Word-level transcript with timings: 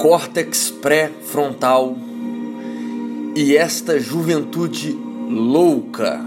córtex 0.00 0.70
pré-frontal 0.70 1.94
e 3.36 3.54
esta 3.54 4.00
juventude 4.00 4.92
louca. 5.28 6.24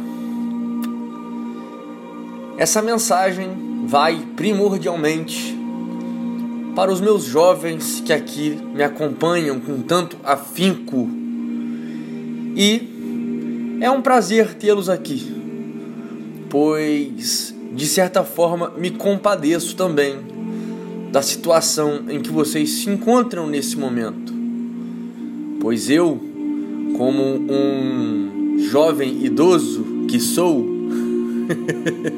Essa 2.55 2.83
mensagem 2.83 3.49
vai 3.88 4.28
primordialmente 4.36 5.57
para 6.76 6.91
os 6.91 7.01
meus 7.01 7.23
jovens 7.23 7.99
que 7.99 8.13
aqui 8.13 8.59
me 8.76 8.83
acompanham 8.83 9.59
com 9.59 9.81
tanto 9.81 10.17
afinco 10.24 11.10
e 12.55 13.79
é 13.81 13.90
um 13.90 14.03
prazer 14.03 14.53
tê-los 14.53 14.87
aqui, 14.87 15.35
pois 16.48 17.55
de 17.71 17.88
certa 17.88 18.23
forma 18.23 18.71
me 18.77 18.91
compadeço 18.91 19.76
também 19.76 20.33
da 21.13 21.21
situação 21.21 22.05
em 22.09 22.20
que 22.20 22.31
vocês 22.31 22.72
se 22.72 22.90
encontram 22.90 23.45
nesse 23.45 23.77
momento, 23.77 24.34
pois 25.62 25.88
eu, 25.88 26.20
como 26.98 27.21
um 27.23 28.58
jovem 28.58 29.23
idoso 29.23 30.07
que 30.07 30.20
sou, 30.20 30.66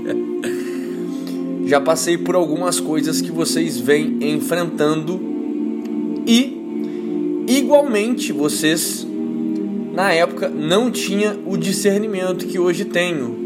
já 1.68 1.82
passei 1.82 2.18
por 2.18 2.36
algumas 2.36 2.80
coisas 2.80 3.20
que 3.20 3.34
vocês 3.34 3.78
vêm 3.78 4.18
enfrentando 4.22 5.20
e 6.26 7.44
igualmente 7.50 8.32
vocês 8.32 9.06
na 9.94 10.14
época 10.14 10.48
não 10.48 10.90
tinha 10.90 11.38
o 11.46 11.58
discernimento 11.58 12.48
que 12.48 12.58
hoje 12.58 12.86
tenho. 12.86 13.44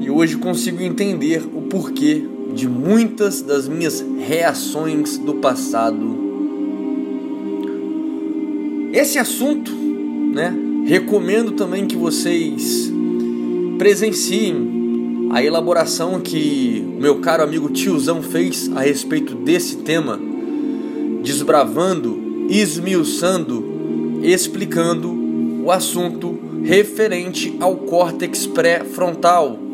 E 0.00 0.08
hoje 0.08 0.36
consigo 0.36 0.80
entender 0.80 1.42
o 1.52 1.62
porquê 1.62 2.35
de 2.56 2.66
muitas 2.66 3.42
das 3.42 3.68
minhas 3.68 4.02
reações 4.18 5.18
do 5.18 5.34
passado. 5.34 6.16
Esse 8.94 9.18
assunto, 9.18 9.70
né? 10.32 10.56
Recomendo 10.86 11.52
também 11.52 11.86
que 11.86 11.96
vocês 11.96 12.90
presenciem 13.76 15.28
a 15.32 15.42
elaboração 15.42 16.18
que 16.18 16.82
o 16.96 17.00
meu 17.02 17.16
caro 17.16 17.42
amigo 17.42 17.68
tiozão 17.68 18.22
fez 18.22 18.70
a 18.74 18.80
respeito 18.80 19.34
desse 19.34 19.76
tema, 19.78 20.18
desbravando, 21.22 22.46
esmiuçando, 22.48 24.20
explicando 24.22 25.12
o 25.62 25.70
assunto 25.70 26.38
referente 26.64 27.54
ao 27.60 27.76
córtex 27.76 28.46
pré-frontal. 28.46 29.65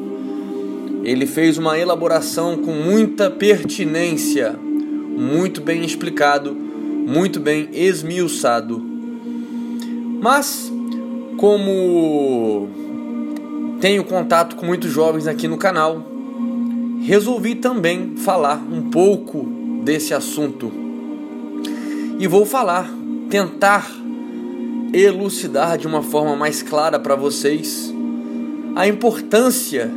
Ele 1.02 1.26
fez 1.26 1.58
uma 1.58 1.78
elaboração 1.78 2.58
com 2.58 2.72
muita 2.72 3.28
pertinência, 3.28 4.52
muito 4.52 5.60
bem 5.60 5.84
explicado, 5.84 6.54
muito 6.54 7.40
bem 7.40 7.68
esmiuçado. 7.72 8.80
Mas, 10.20 10.72
como 11.36 12.68
tenho 13.80 14.04
contato 14.04 14.54
com 14.54 14.64
muitos 14.64 14.92
jovens 14.92 15.26
aqui 15.26 15.48
no 15.48 15.58
canal, 15.58 16.06
resolvi 17.02 17.56
também 17.56 18.14
falar 18.16 18.64
um 18.70 18.82
pouco 18.88 19.44
desse 19.82 20.14
assunto. 20.14 20.72
E 22.16 22.28
vou 22.28 22.46
falar, 22.46 22.88
tentar 23.28 23.90
elucidar 24.92 25.76
de 25.76 25.88
uma 25.88 26.02
forma 26.02 26.36
mais 26.36 26.62
clara 26.62 27.00
para 27.00 27.16
vocês 27.16 27.92
a 28.76 28.86
importância 28.86 29.90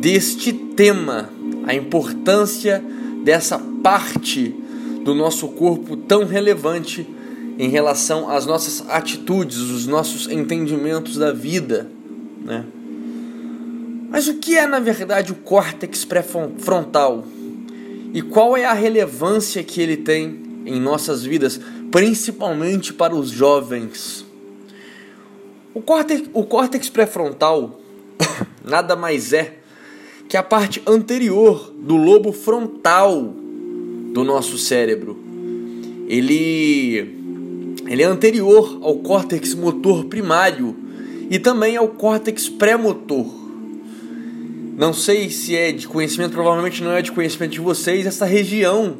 deste 0.00 0.52
tema, 0.52 1.30
a 1.66 1.74
importância 1.74 2.82
dessa 3.22 3.58
parte 3.82 4.54
do 5.02 5.14
nosso 5.14 5.48
corpo 5.48 5.96
tão 5.96 6.24
relevante 6.24 7.06
em 7.58 7.68
relação 7.68 8.28
às 8.30 8.44
nossas 8.44 8.84
atitudes, 8.88 9.58
os 9.58 9.86
nossos 9.86 10.28
entendimentos 10.28 11.16
da 11.16 11.32
vida, 11.32 11.90
né? 12.44 12.64
Mas 14.08 14.28
o 14.28 14.34
que 14.34 14.56
é 14.56 14.66
na 14.66 14.78
verdade 14.78 15.32
o 15.32 15.34
córtex 15.34 16.04
pré-frontal? 16.04 17.24
E 18.14 18.22
qual 18.22 18.56
é 18.56 18.64
a 18.64 18.72
relevância 18.72 19.62
que 19.62 19.80
ele 19.80 19.96
tem 19.96 20.42
em 20.64 20.80
nossas 20.80 21.24
vidas, 21.24 21.60
principalmente 21.90 22.92
para 22.92 23.14
os 23.14 23.30
jovens? 23.30 24.24
O 25.74 25.82
córtex, 25.82 26.30
o 26.32 26.44
córtex 26.44 26.88
pré-frontal 26.88 27.80
nada 28.64 28.96
mais 28.96 29.32
é 29.32 29.55
que 30.36 30.38
a 30.38 30.42
parte 30.42 30.82
anterior 30.86 31.72
do 31.78 31.96
lobo 31.96 32.30
frontal 32.30 33.34
do 34.12 34.22
nosso 34.22 34.58
cérebro. 34.58 35.16
Ele, 36.06 36.98
ele 37.88 38.02
é 38.02 38.04
anterior 38.04 38.78
ao 38.82 38.96
córtex 38.96 39.54
motor 39.54 40.04
primário 40.04 40.76
e 41.30 41.38
também 41.38 41.74
ao 41.74 41.88
córtex 41.88 42.50
pré-motor. 42.50 43.26
Não 44.76 44.92
sei 44.92 45.30
se 45.30 45.56
é 45.56 45.72
de 45.72 45.88
conhecimento, 45.88 46.32
provavelmente 46.32 46.84
não 46.84 46.92
é 46.92 47.00
de 47.00 47.12
conhecimento 47.12 47.52
de 47.52 47.60
vocês. 47.60 48.04
Essa 48.04 48.26
região 48.26 48.94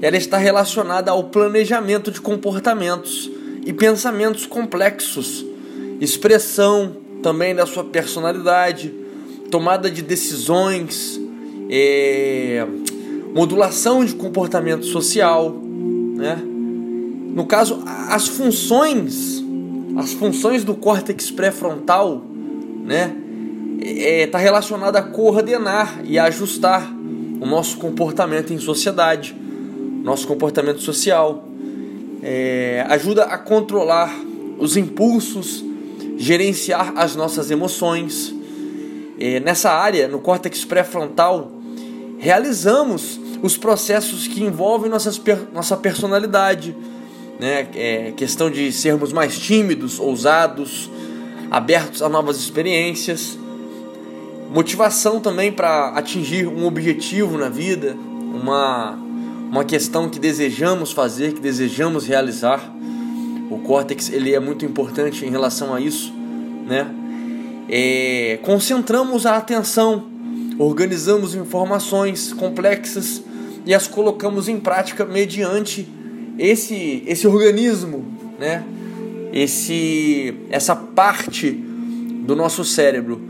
ela 0.00 0.16
está 0.16 0.38
relacionada 0.38 1.10
ao 1.10 1.24
planejamento 1.24 2.12
de 2.12 2.20
comportamentos 2.20 3.28
e 3.66 3.72
pensamentos 3.72 4.46
complexos, 4.46 5.44
expressão 6.00 6.98
também 7.20 7.52
da 7.52 7.66
sua 7.66 7.82
personalidade, 7.82 9.07
tomada 9.50 9.90
de 9.90 10.02
decisões, 10.02 11.20
é, 11.70 12.66
modulação 13.34 14.04
de 14.04 14.14
comportamento 14.14 14.86
social, 14.86 15.50
né? 16.16 16.42
No 17.34 17.46
caso, 17.46 17.82
as 17.86 18.26
funções, 18.26 19.42
as 19.96 20.12
funções 20.12 20.64
do 20.64 20.74
córtex 20.74 21.30
pré-frontal, 21.30 22.24
né? 22.84 23.14
está 23.80 24.08
é, 24.08 24.26
tá 24.26 24.38
relacionada 24.38 24.98
a 24.98 25.02
coordenar 25.02 26.00
e 26.04 26.18
a 26.18 26.24
ajustar 26.24 26.92
o 27.40 27.46
nosso 27.46 27.76
comportamento 27.78 28.52
em 28.52 28.58
sociedade, 28.58 29.36
nosso 30.02 30.26
comportamento 30.26 30.80
social. 30.80 31.44
É, 32.22 32.84
ajuda 32.88 33.24
a 33.24 33.38
controlar 33.38 34.12
os 34.58 34.76
impulsos, 34.76 35.64
gerenciar 36.16 36.94
as 36.96 37.14
nossas 37.14 37.50
emoções. 37.50 38.34
É, 39.18 39.40
nessa 39.40 39.70
área, 39.70 40.08
no 40.08 40.18
córtex 40.18 40.64
pré-frontal, 40.64 41.50
realizamos 42.18 43.20
os 43.42 43.56
processos 43.56 44.26
que 44.26 44.42
envolvem 44.42 44.90
nossas, 44.90 45.20
nossa 45.52 45.76
personalidade, 45.76 46.76
né? 47.38 47.68
É, 47.74 48.12
questão 48.16 48.50
de 48.50 48.72
sermos 48.72 49.12
mais 49.12 49.38
tímidos, 49.38 50.00
ousados, 50.00 50.90
abertos 51.50 52.02
a 52.02 52.08
novas 52.08 52.38
experiências 52.38 53.38
motivação 54.50 55.20
também 55.20 55.52
para 55.52 55.90
atingir 55.90 56.46
um 56.46 56.66
objetivo 56.66 57.36
na 57.36 57.48
vida, 57.48 57.96
uma, 58.34 58.92
uma 59.50 59.64
questão 59.64 60.08
que 60.08 60.18
desejamos 60.18 60.92
fazer, 60.92 61.34
que 61.34 61.40
desejamos 61.40 62.06
realizar. 62.06 62.74
O 63.50 63.58
córtex 63.58 64.10
ele 64.10 64.34
é 64.34 64.40
muito 64.40 64.64
importante 64.64 65.24
em 65.24 65.30
relação 65.30 65.74
a 65.74 65.80
isso, 65.80 66.12
né? 66.66 66.86
É, 67.68 68.38
concentramos 68.42 69.26
a 69.26 69.36
atenção, 69.36 70.06
organizamos 70.58 71.34
informações 71.34 72.32
complexas 72.32 73.22
e 73.66 73.74
as 73.74 73.86
colocamos 73.86 74.48
em 74.48 74.58
prática 74.58 75.04
mediante 75.04 75.86
esse 76.38 77.02
esse 77.06 77.26
organismo, 77.26 78.06
né? 78.38 78.64
Esse 79.32 80.34
essa 80.50 80.74
parte 80.74 81.50
do 81.50 82.34
nosso 82.34 82.64
cérebro 82.64 83.20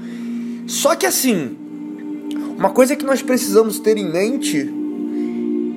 só 0.68 0.94
que 0.94 1.06
assim, 1.06 1.56
uma 2.58 2.68
coisa 2.68 2.94
que 2.94 3.02
nós 3.02 3.22
precisamos 3.22 3.78
ter 3.78 3.96
em 3.96 4.12
mente 4.12 4.70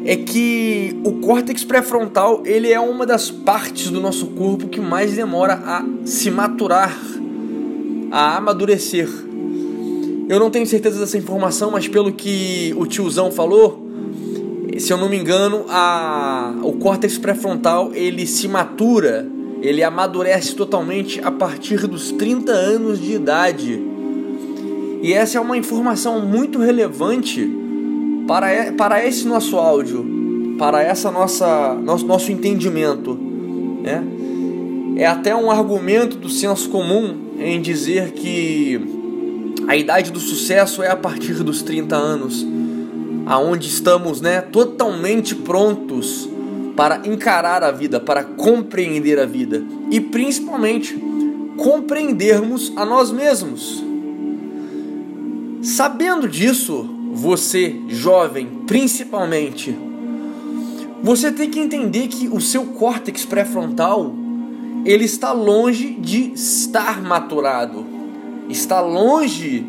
é 0.03 0.17
que 0.17 0.99
o 1.05 1.13
córtex 1.13 1.63
pré-frontal 1.63 2.43
ele 2.45 2.69
é 2.69 2.79
uma 2.79 3.05
das 3.05 3.31
partes 3.31 3.89
do 3.89 4.01
nosso 4.01 4.27
corpo 4.27 4.67
que 4.67 4.81
mais 4.81 5.15
demora 5.15 5.53
a 5.53 5.85
se 6.03 6.29
maturar, 6.29 6.93
a 8.11 8.37
amadurecer. 8.37 9.07
Eu 10.27 10.39
não 10.39 10.49
tenho 10.49 10.67
certeza 10.67 10.99
dessa 10.99 11.17
informação, 11.17 11.71
mas 11.71 11.87
pelo 11.87 12.11
que 12.11 12.73
o 12.77 12.85
tiozão 12.85 13.31
falou, 13.31 13.87
se 14.77 14.91
eu 14.91 14.97
não 14.97 15.09
me 15.09 15.17
engano, 15.17 15.65
a, 15.69 16.53
o 16.63 16.73
córtex 16.73 17.17
pré-frontal 17.17 17.91
ele 17.93 18.25
se 18.25 18.47
matura, 18.47 19.27
ele 19.61 19.83
amadurece 19.83 20.55
totalmente 20.55 21.19
a 21.23 21.31
partir 21.31 21.87
dos 21.87 22.11
30 22.11 22.51
anos 22.51 22.99
de 22.99 23.13
idade. 23.13 23.81
E 25.01 25.13
essa 25.13 25.37
é 25.37 25.41
uma 25.41 25.57
informação 25.57 26.21
muito 26.21 26.59
relevante 26.59 27.49
para, 28.27 28.71
para 28.73 29.05
esse 29.05 29.27
nosso 29.27 29.57
áudio, 29.57 30.55
para 30.57 30.81
essa 30.81 31.11
nossa 31.11 31.73
nosso, 31.75 32.05
nosso 32.05 32.31
entendimento. 32.31 33.17
Né? 33.81 34.03
É 34.95 35.05
até 35.05 35.35
um 35.35 35.49
argumento 35.49 36.17
do 36.17 36.29
senso 36.29 36.69
comum 36.69 37.31
em 37.39 37.61
dizer 37.61 38.11
que 38.11 38.79
a 39.67 39.75
idade 39.75 40.11
do 40.11 40.19
sucesso 40.19 40.83
é 40.83 40.89
a 40.89 40.95
partir 40.95 41.43
dos 41.43 41.61
30 41.61 41.95
anos, 41.95 42.45
aonde 43.25 43.67
estamos 43.67 44.21
né, 44.21 44.41
totalmente 44.41 45.33
prontos 45.35 46.29
para 46.75 47.01
encarar 47.05 47.63
a 47.63 47.71
vida, 47.71 47.99
para 47.99 48.23
compreender 48.23 49.19
a 49.19 49.25
vida 49.25 49.63
e 49.89 49.99
principalmente 49.99 50.97
compreendermos 51.57 52.71
a 52.75 52.85
nós 52.85 53.11
mesmos. 53.11 53.83
Sabendo 55.61 56.27
disso, 56.27 56.89
você, 57.13 57.75
jovem, 57.87 58.47
principalmente, 58.65 59.77
você 61.03 61.31
tem 61.31 61.49
que 61.49 61.59
entender 61.59 62.07
que 62.07 62.27
o 62.27 62.39
seu 62.39 62.65
córtex 62.65 63.25
pré-frontal 63.25 64.15
ele 64.85 65.05
está 65.05 65.31
longe 65.31 65.93
de 65.99 66.33
estar 66.33 67.01
maturado, 67.01 67.85
está 68.49 68.81
longe 68.81 69.65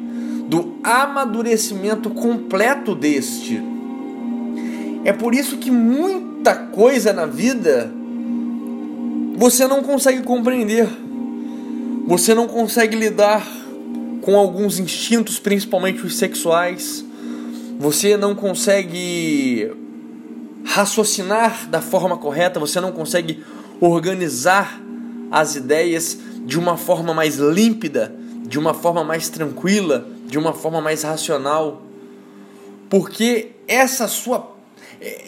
do 0.49 0.75
amadurecimento 0.82 2.11
completo 2.11 2.94
deste. 2.94 3.62
É 5.05 5.12
por 5.12 5.35
isso 5.35 5.56
que 5.56 5.70
muita 5.70 6.55
coisa 6.55 7.12
na 7.12 7.26
vida 7.26 7.93
você 9.37 9.67
não 9.67 9.82
consegue 9.82 10.23
compreender, 10.23 10.88
você 12.06 12.35
não 12.35 12.47
consegue 12.47 12.97
lidar 12.97 13.47
com 14.20 14.37
alguns 14.37 14.79
instintos, 14.79 15.38
principalmente 15.38 16.06
os 16.06 16.17
sexuais, 16.17 17.05
você 17.79 18.17
não 18.17 18.35
consegue 18.35 19.70
raciocinar 20.64 21.69
da 21.69 21.82
forma 21.82 22.17
correta, 22.17 22.61
você 22.61 22.81
não 22.81 22.93
consegue 22.93 23.43
organizar 23.81 24.81
as 25.32 25.56
ideias 25.56 26.19
de 26.44 26.58
uma 26.58 26.76
forma 26.76 27.14
mais 27.14 27.37
límpida, 27.37 28.14
de 28.44 28.58
uma 28.58 28.75
forma 28.75 29.02
mais 29.02 29.31
tranquila, 29.31 30.06
de 30.26 30.38
uma 30.38 30.52
forma 30.52 30.81
mais 30.81 31.02
racional. 31.02 31.82
Porque 32.90 33.52
essa 33.67 34.06
sua 34.06 34.52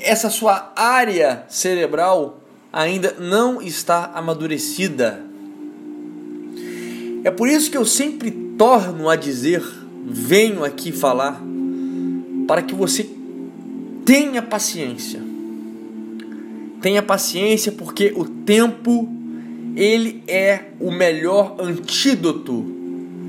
essa 0.02 0.30
sua 0.30 0.72
área 0.76 1.44
cerebral 1.48 2.38
ainda 2.72 3.16
não 3.18 3.60
está 3.60 4.12
amadurecida. 4.14 5.24
É 7.24 7.30
por 7.30 7.48
isso 7.48 7.70
que 7.70 7.76
eu 7.76 7.84
sempre 7.84 8.30
torno 8.30 9.08
a 9.08 9.16
dizer, 9.16 9.64
venho 10.06 10.62
aqui 10.62 10.92
falar, 10.92 11.40
para 12.46 12.62
que 12.62 12.74
você 12.74 13.08
tenha 14.04 14.42
paciência. 14.42 15.20
Tenha 16.80 17.02
paciência 17.02 17.72
porque 17.72 18.12
o 18.14 18.24
tempo 18.24 19.08
ele 19.76 20.22
é 20.26 20.60
o 20.80 20.90
melhor 20.90 21.56
antídoto, 21.58 22.52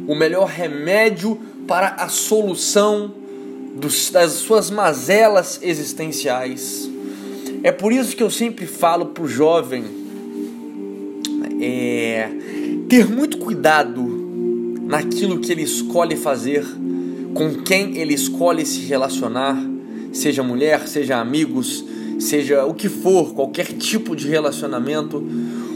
o 0.07 0.15
melhor 0.15 0.47
remédio 0.47 1.39
para 1.67 1.89
a 1.95 2.07
solução 2.07 3.11
dos, 3.75 4.09
das 4.11 4.33
suas 4.33 4.69
mazelas 4.69 5.59
existenciais. 5.61 6.89
É 7.63 7.71
por 7.71 7.91
isso 7.91 8.15
que 8.15 8.21
eu 8.21 8.29
sempre 8.29 8.67
falo 8.67 9.07
para 9.07 9.23
o 9.23 9.27
jovem 9.27 9.83
é, 11.59 12.29
ter 12.87 13.09
muito 13.09 13.37
cuidado 13.37 14.03
naquilo 14.83 15.39
que 15.39 15.51
ele 15.51 15.63
escolhe 15.63 16.15
fazer, 16.15 16.63
com 17.33 17.55
quem 17.63 17.97
ele 17.97 18.13
escolhe 18.13 18.65
se 18.65 18.81
relacionar, 18.81 19.57
seja 20.13 20.43
mulher, 20.43 20.87
seja 20.87 21.19
amigos, 21.19 21.83
seja 22.19 22.65
o 22.65 22.73
que 22.73 22.87
for, 22.87 23.33
qualquer 23.33 23.65
tipo 23.73 24.15
de 24.15 24.27
relacionamento 24.27 25.23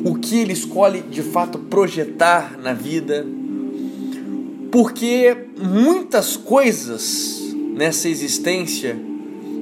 o 0.04 0.16
que 0.16 0.40
ele 0.40 0.54
escolhe 0.54 1.02
de 1.02 1.22
fato 1.22 1.60
projetar 1.60 2.58
na 2.58 2.74
vida, 2.74 3.26
porque 4.72 5.36
muitas 5.58 6.38
coisas 6.38 7.42
nessa 7.74 8.08
existência, 8.08 8.98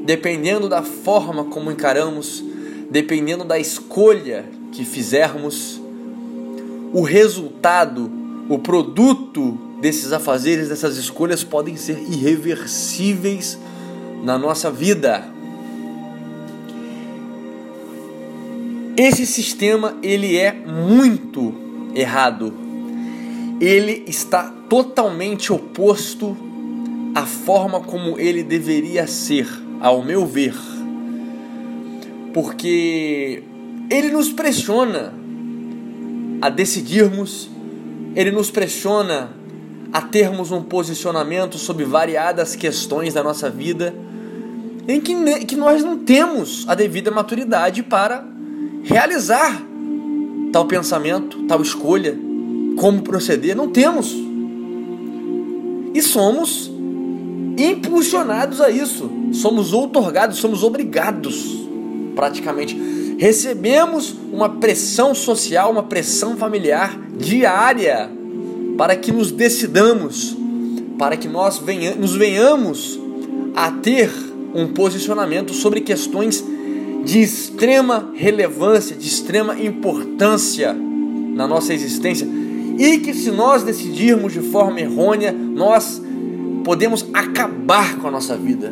dependendo 0.06 0.68
da 0.68 0.84
forma 0.84 1.46
como 1.46 1.72
encaramos, 1.72 2.44
dependendo 2.90 3.44
da 3.44 3.60
escolha 3.60 4.46
que 4.72 4.84
fizermos, 4.84 5.82
o 6.94 7.02
resultado, 7.02 8.10
o 8.50 8.60
produto 8.60 9.58
desses 9.82 10.12
afazeres, 10.12 10.70
dessas 10.70 10.98
escolhas 10.98 11.44
podem 11.44 11.76
ser 11.76 12.00
irreversíveis 12.10 13.58
na 14.24 14.38
nossa 14.38 14.72
vida. 14.72 15.37
Esse 18.98 19.28
sistema 19.28 19.96
ele 20.02 20.36
é 20.36 20.52
muito 20.52 21.54
errado. 21.94 22.52
Ele 23.62 24.04
está 24.08 24.52
totalmente 24.68 25.54
oposto 25.54 26.36
à 27.14 27.24
forma 27.24 27.80
como 27.80 28.18
ele 28.20 28.42
deveria 28.42 29.06
ser, 29.06 29.48
ao 29.80 30.04
meu 30.04 30.26
ver. 30.26 30.56
Porque 32.34 33.44
ele 33.88 34.10
nos 34.10 34.32
pressiona 34.32 35.14
a 36.42 36.50
decidirmos, 36.50 37.52
ele 38.16 38.32
nos 38.32 38.50
pressiona 38.50 39.30
a 39.94 40.02
termos 40.02 40.52
um 40.52 40.64
posicionamento 40.64 41.60
sobre 41.60 41.86
variadas 41.86 42.56
questões 42.56 43.14
da 43.14 43.22
nossa 43.22 43.48
vida 43.48 43.94
em 44.88 45.00
que, 45.00 45.46
que 45.46 45.56
nós 45.56 45.84
não 45.84 46.00
temos 46.00 46.66
a 46.68 46.74
devida 46.74 47.12
maturidade 47.12 47.84
para 47.84 48.37
realizar 48.88 49.62
tal 50.52 50.66
pensamento, 50.66 51.44
tal 51.44 51.62
escolha, 51.62 52.18
como 52.78 53.02
proceder, 53.02 53.56
não 53.56 53.70
temos. 53.70 54.16
E 55.94 56.02
somos 56.02 56.72
impulsionados 57.58 58.62
a 58.62 58.70
isso, 58.70 59.10
somos 59.34 59.74
outorgados, 59.74 60.38
somos 60.38 60.64
obrigados, 60.64 61.68
praticamente. 62.16 63.16
Recebemos 63.18 64.16
uma 64.32 64.48
pressão 64.48 65.14
social, 65.14 65.72
uma 65.72 65.84
pressão 65.84 66.38
familiar 66.38 66.98
diária 67.18 68.10
para 68.78 68.96
que 68.96 69.12
nos 69.12 69.32
decidamos, 69.32 70.38
para 70.98 71.18
que 71.18 71.28
nós 71.28 71.58
venha, 71.58 71.96
nos 71.96 72.16
venhamos 72.16 73.00
a 73.56 73.72
ter 73.72 74.10
um 74.54 74.68
posicionamento 74.68 75.54
sobre 75.54 75.82
questões 75.82 76.44
de 77.04 77.22
extrema 77.22 78.12
relevância, 78.14 78.96
de 78.96 79.08
extrema 79.08 79.60
importância 79.60 80.74
na 80.74 81.48
nossa 81.48 81.74
existência 81.74 82.28
e 82.78 83.00
que 83.00 83.14
se 83.14 83.32
nós 83.32 83.64
decidirmos 83.64 84.34
de 84.34 84.42
forma 84.42 84.80
errônea, 84.80 85.32
nós 85.32 86.02
podemos 86.64 87.08
acabar 87.14 87.98
com 87.98 88.08
a 88.08 88.12
nossa 88.12 88.38
vida. 88.38 88.72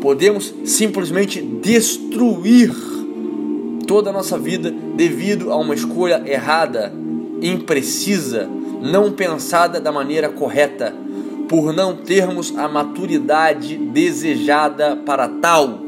Podemos 0.00 0.54
simplesmente 0.64 1.42
destruir 1.42 2.72
toda 3.86 4.10
a 4.10 4.12
nossa 4.12 4.38
vida 4.38 4.72
devido 4.94 5.50
a 5.50 5.56
uma 5.56 5.74
escolha 5.74 6.22
errada, 6.24 6.92
imprecisa, 7.42 8.48
não 8.80 9.12
pensada 9.12 9.80
da 9.80 9.90
maneira 9.90 10.28
correta, 10.28 10.94
por 11.48 11.72
não 11.72 11.96
termos 11.96 12.56
a 12.56 12.68
maturidade 12.68 13.76
desejada 13.76 14.94
para 14.94 15.28
tal. 15.28 15.80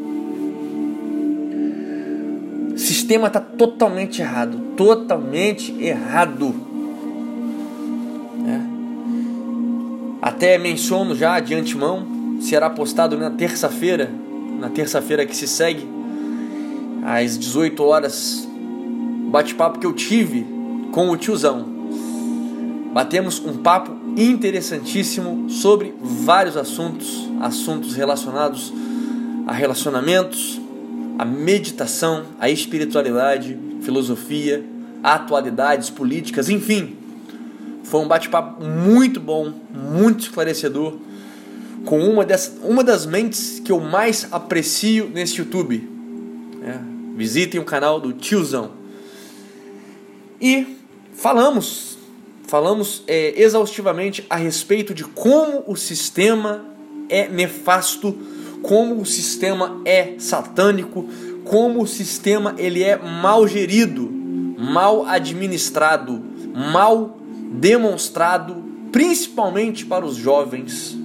Sistema 2.93 3.29
está 3.29 3.41
totalmente 3.41 4.21
errado, 4.21 4.59
totalmente 4.77 5.75
errado. 5.83 6.55
É. 8.47 8.61
Até 10.21 10.59
menciono 10.59 11.15
já 11.15 11.41
de 11.41 11.55
antemão, 11.55 12.07
será 12.43 12.69
postado 12.69 13.17
na 13.17 13.31
terça-feira, 13.31 14.11
na 14.61 14.69
terça-feira 14.69 15.25
que 15.25 15.35
se 15.35 15.49
segue, 15.49 15.89
às 17.03 17.39
18 17.39 17.83
horas, 17.83 18.47
bate-papo 19.31 19.79
que 19.79 19.87
eu 19.87 19.95
tive 19.95 20.47
com 20.93 21.09
o 21.09 21.17
tiozão. 21.17 21.65
Batemos 22.93 23.39
um 23.39 23.57
papo 23.57 23.97
interessantíssimo 24.19 25.49
sobre 25.49 25.95
vários 25.99 26.59
assuntos, 26.59 27.27
assuntos 27.41 27.95
relacionados 27.95 28.71
a 29.47 29.53
relacionamentos, 29.55 30.61
a 31.19 31.25
meditação, 31.25 32.27
a 32.39 32.49
espiritualidade, 32.49 33.59
filosofia, 33.83 34.65
atualidades 35.03 35.91
políticas, 35.91 36.49
enfim. 36.49 36.97
Foi 37.85 38.01
um 38.01 38.09
bate-papo 38.09 38.65
muito 38.65 39.21
bom, 39.21 39.53
muito 39.71 40.21
esclarecedor, 40.21 40.97
com 41.85 42.01
uma, 42.01 42.25
dessas, 42.25 42.59
uma 42.63 42.85
das 42.85 43.05
mentes 43.05 43.61
que 43.61 43.73
eu 43.73 43.81
mais 43.81 44.29
aprecio 44.31 45.09
nesse 45.09 45.39
YouTube. 45.39 45.89
É, 46.65 46.79
visitem 47.17 47.61
o 47.61 47.65
canal 47.65 48.01
do 48.01 48.13
Tiozão. 48.13 48.71
E 50.41 50.77
falamos, 51.13 51.99
falamos 52.47 53.03
é, 53.07 53.41
exaustivamente 53.41 54.25
a 54.31 54.37
respeito 54.37 54.95
de 54.95 55.05
como 55.05 55.65
o 55.67 55.77
sistema 55.77 56.65
é 57.09 57.29
nefasto 57.29 58.17
como 58.63 59.01
o 59.01 59.07
sistema 59.07 59.81
é 59.85 60.15
satânico, 60.19 61.09
como 61.45 61.83
o 61.83 61.87
sistema 61.87 62.55
ele 62.57 62.83
é 62.83 62.97
mal 62.97 63.47
gerido, 63.47 64.09
mal 64.57 65.05
administrado, 65.05 66.23
mal 66.55 67.19
demonstrado, 67.51 68.63
principalmente 68.91 69.85
para 69.85 70.07
os 70.07 70.17
jovens. 70.17 70.97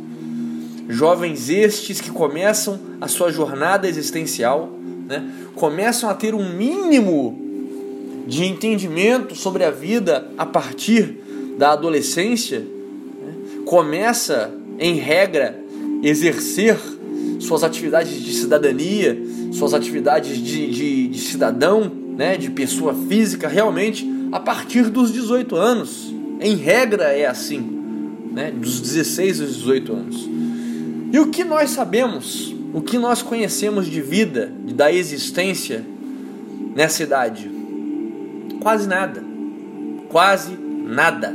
Jovens 0.88 1.50
estes 1.50 2.00
que 2.00 2.12
começam 2.12 2.80
a 3.02 3.08
sua 3.08 3.32
jornada 3.32 3.88
existencial, 3.88 4.72
né, 5.08 5.30
começam 5.56 6.10
a 6.10 6.14
ter 6.14 6.34
um 6.34 6.54
mínimo 6.54 7.46
de 8.28 8.46
entendimento 8.46 9.36
sobre 9.36 9.64
a 9.64 9.72
vida 9.72 10.30
a 10.38 10.46
partir 10.46 11.18
da 11.58 11.72
adolescência, 11.72 12.60
né, 12.60 13.34
começa, 13.66 14.54
em 14.80 14.96
regra, 14.96 15.60
exercer 16.04 16.78
suas 17.40 17.64
atividades 17.64 18.22
de 18.22 18.34
cidadania, 18.34 19.18
suas 19.52 19.74
atividades 19.74 20.38
de, 20.38 20.72
de, 20.72 21.08
de 21.08 21.20
cidadão, 21.20 21.92
né, 22.18 22.38
de 22.38 22.50
pessoa 22.50 22.94
física, 22.94 23.48
realmente 23.48 24.08
a 24.32 24.40
partir 24.40 24.90
dos 24.90 25.12
18 25.12 25.56
anos. 25.56 26.14
Em 26.40 26.56
regra 26.56 27.06
é 27.06 27.26
assim, 27.26 27.60
né, 28.32 28.52
dos 28.52 28.82
16 28.82 29.42
aos 29.42 29.56
18 29.56 29.94
anos. 29.94 30.30
E 31.12 31.20
o 31.20 31.28
que 31.28 31.44
nós 31.44 31.70
sabemos, 31.70 32.54
o 32.74 32.82
que 32.82 32.98
nós 32.98 33.22
conhecemos 33.22 33.88
de 33.88 34.02
vida, 34.02 34.52
da 34.74 34.92
existência 34.92 35.86
nessa 36.76 37.04
idade? 37.04 37.50
Quase 38.62 38.88
nada. 38.88 39.24
Quase 40.10 40.52
nada. 40.52 41.34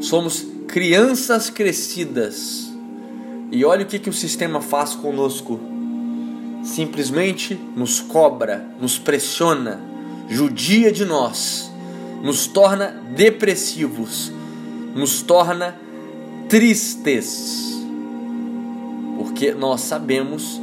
Somos 0.00 0.46
crianças 0.66 1.50
crescidas. 1.50 2.71
E 3.52 3.64
olha 3.64 3.84
o 3.84 3.86
que, 3.86 4.00
que 4.00 4.10
o 4.10 4.12
sistema 4.12 4.60
faz 4.60 4.96
conosco. 4.96 5.60
Simplesmente 6.64 7.54
nos 7.76 8.00
cobra, 8.00 8.66
nos 8.80 8.98
pressiona, 8.98 9.80
judia 10.28 10.90
de 10.90 11.04
nós, 11.04 11.70
nos 12.22 12.48
torna 12.48 12.88
depressivos, 13.14 14.32
nos 14.94 15.22
torna 15.22 15.76
tristes 16.48 17.72
porque 19.22 19.52
nós 19.52 19.82
sabemos 19.82 20.60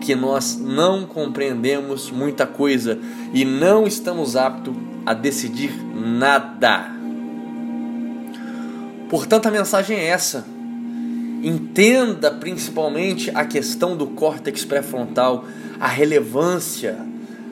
que 0.00 0.14
nós 0.14 0.58
não 0.58 1.06
compreendemos 1.06 2.10
muita 2.10 2.46
coisa 2.46 2.98
e 3.32 3.44
não 3.44 3.86
estamos 3.86 4.36
aptos 4.36 4.74
a 5.06 5.14
decidir 5.14 5.72
nada. 5.94 6.92
Portanto, 9.08 9.46
a 9.46 9.50
mensagem 9.50 9.96
é 9.96 10.06
essa. 10.08 10.46
Entenda 11.42 12.30
principalmente 12.30 13.30
a 13.34 13.44
questão 13.44 13.96
do 13.96 14.06
córtex 14.08 14.64
pré-frontal, 14.64 15.44
a 15.80 15.88
relevância, 15.88 16.98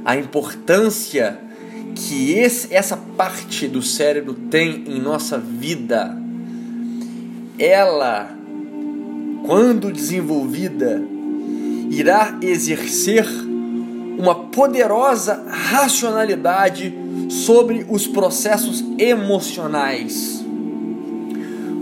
a 0.05 0.17
importância 0.17 1.39
que 1.95 2.33
esse, 2.33 2.73
essa 2.73 2.97
parte 2.97 3.67
do 3.67 3.83
cérebro 3.83 4.35
tem 4.35 4.85
em 4.87 5.01
nossa 5.01 5.37
vida. 5.39 6.17
Ela 7.59 8.41
quando 9.45 9.93
desenvolvida, 9.93 11.03
irá 11.91 12.39
exercer 12.43 13.27
uma 14.19 14.35
poderosa 14.35 15.45
racionalidade 15.49 16.95
sobre 17.29 17.87
os 17.89 18.07
processos 18.07 18.85
emocionais, 18.99 20.40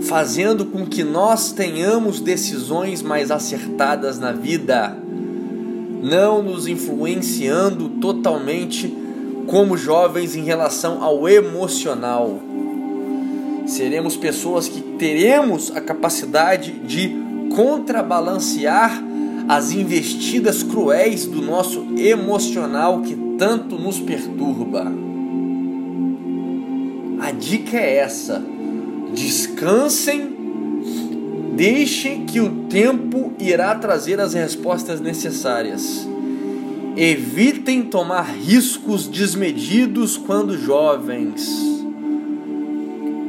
fazendo 0.09 0.65
com 0.65 0.87
que 0.87 1.03
nós 1.03 1.51
tenhamos 1.51 2.19
decisões 2.19 3.03
mais 3.03 3.29
acertadas 3.29 4.17
na 4.17 4.31
vida, 4.31 4.97
não 6.01 6.41
nos 6.41 6.65
influenciando 6.65 7.89
totalmente 8.01 8.91
como 9.45 9.77
jovens 9.77 10.35
em 10.35 10.43
relação 10.43 11.03
ao 11.03 11.29
emocional. 11.29 12.39
Seremos 13.67 14.17
pessoas 14.17 14.67
que 14.67 14.81
teremos 14.81 15.71
a 15.75 15.79
capacidade 15.79 16.71
de 16.71 17.15
contrabalancear 17.55 19.03
as 19.47 19.71
investidas 19.71 20.63
cruéis 20.63 21.27
do 21.27 21.39
nosso 21.39 21.85
emocional 21.97 23.01
que 23.01 23.15
tanto 23.37 23.77
nos 23.77 23.99
perturba. 23.99 24.91
A 27.21 27.31
dica 27.31 27.77
é 27.77 27.97
essa: 27.97 28.43
descansem, 29.19 30.37
deixem 31.55 32.25
que 32.25 32.39
o 32.39 32.63
tempo 32.69 33.33
irá 33.37 33.75
trazer 33.75 34.19
as 34.19 34.33
respostas 34.33 35.01
necessárias. 35.01 36.07
Evitem 36.95 37.83
tomar 37.83 38.23
riscos 38.23 39.07
desmedidos 39.07 40.17
quando 40.17 40.57
jovens, 40.57 41.49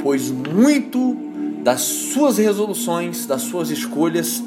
pois 0.02 0.30
muito 0.30 1.16
das 1.62 1.82
suas 1.82 2.38
resoluções, 2.38 3.26
das 3.26 3.42
suas 3.42 3.70
escolhas, 3.70 4.42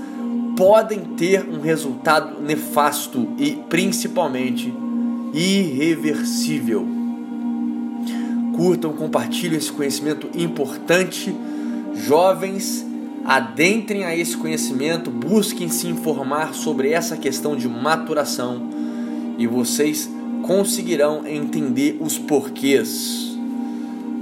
podem 0.57 1.00
ter 1.17 1.47
um 1.47 1.59
resultado 1.62 2.41
nefasto 2.41 3.27
e 3.38 3.51
principalmente 3.69 4.73
irreversível. 5.33 6.92
Curtam, 8.55 8.93
compartilhem 8.93 9.57
esse 9.57 9.72
conhecimento 9.72 10.29
importante. 10.33 11.36
Jovens, 11.95 12.86
adentrem 13.25 14.03
a 14.03 14.15
esse 14.15 14.36
conhecimento, 14.38 15.10
busquem 15.10 15.69
se 15.69 15.88
informar 15.88 16.53
sobre 16.53 16.89
essa 16.89 17.17
questão 17.17 17.55
de 17.55 17.67
maturação 17.67 18.69
e 19.38 19.48
vocês 19.48 20.10
conseguirão 20.43 21.25
entender 21.25 21.98
os 22.00 22.17
porquês. 22.17 23.38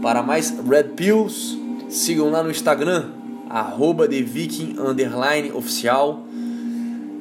Para 0.02 0.24
mais 0.24 0.54
Red 0.68 0.96
Pills, 0.96 1.62
Sigam 1.92 2.32
lá 2.32 2.42
no 2.42 2.50
Instagram, 2.50 3.10
arroba 3.50 4.08
oficial. 5.54 6.24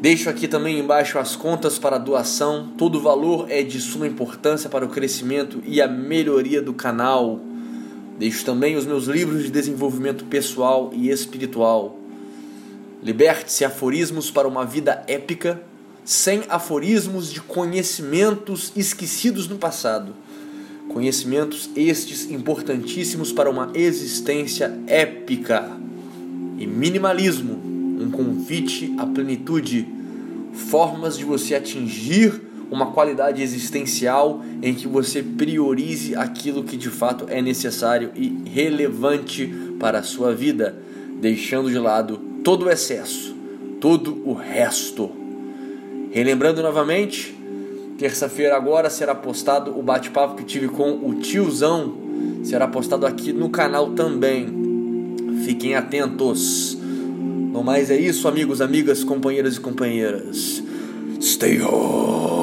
Deixo 0.00 0.30
aqui 0.30 0.48
também 0.48 0.78
embaixo 0.78 1.18
as 1.18 1.36
contas 1.36 1.78
para 1.78 1.98
doação. 1.98 2.72
Todo 2.78 3.00
valor 3.00 3.46
é 3.50 3.62
de 3.62 3.80
suma 3.80 4.06
importância 4.06 4.70
para 4.70 4.84
o 4.84 4.88
crescimento 4.88 5.62
e 5.66 5.80
a 5.80 5.86
melhoria 5.86 6.62
do 6.62 6.72
canal. 6.72 7.38
Deixo 8.18 8.44
também 8.44 8.76
os 8.76 8.86
meus 8.86 9.04
livros 9.04 9.44
de 9.44 9.50
desenvolvimento 9.50 10.24
pessoal 10.24 10.90
e 10.94 11.10
espiritual. 11.10 11.98
Liberte-se 13.02 13.64
aforismos 13.64 14.30
para 14.30 14.48
uma 14.48 14.64
vida 14.64 15.04
épica, 15.06 15.62
sem 16.04 16.42
aforismos 16.48 17.30
de 17.30 17.40
conhecimentos 17.40 18.72
esquecidos 18.74 19.46
no 19.48 19.56
passado 19.56 20.14
Conhecimentos 20.92 21.70
estes 21.76 22.28
importantíssimos 22.32 23.32
para 23.32 23.48
uma 23.48 23.70
existência 23.74 24.76
épica. 24.88 25.70
E 26.58 26.66
minimalismo, 26.66 27.59
convite 28.10 28.94
à 28.98 29.06
plenitude, 29.06 29.86
formas 30.52 31.16
de 31.16 31.24
você 31.24 31.54
atingir 31.54 32.40
uma 32.70 32.92
qualidade 32.92 33.42
existencial 33.42 34.44
em 34.62 34.74
que 34.74 34.86
você 34.86 35.22
priorize 35.22 36.14
aquilo 36.14 36.62
que 36.62 36.76
de 36.76 36.88
fato 36.88 37.26
é 37.28 37.42
necessário 37.42 38.10
e 38.14 38.42
relevante 38.48 39.46
para 39.78 39.98
a 40.00 40.02
sua 40.02 40.34
vida, 40.34 40.76
deixando 41.20 41.70
de 41.70 41.78
lado 41.78 42.18
todo 42.44 42.66
o 42.66 42.70
excesso, 42.70 43.34
todo 43.80 44.22
o 44.24 44.34
resto. 44.34 45.10
Relembrando 46.12 46.62
novamente, 46.62 47.40
Terça-feira 48.00 48.56
agora 48.56 48.88
será 48.88 49.14
postado 49.14 49.78
o 49.78 49.82
bate-papo 49.82 50.34
que 50.34 50.42
tive 50.42 50.68
com 50.68 51.06
o 51.06 51.16
tiozão. 51.16 51.92
Será 52.42 52.66
postado 52.66 53.04
aqui 53.04 53.30
no 53.30 53.50
canal 53.50 53.90
também. 53.90 54.48
Fiquem 55.44 55.74
atentos. 55.74 56.78
No 57.50 57.64
mais 57.64 57.90
é 57.90 57.96
isso, 57.96 58.28
amigos, 58.28 58.60
amigas, 58.60 59.02
companheiras 59.02 59.56
e 59.56 59.60
companheiras. 59.60 60.62
Stay 61.20 61.60
home. 61.60 62.39